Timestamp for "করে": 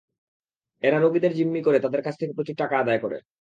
1.63-1.77, 2.99-3.17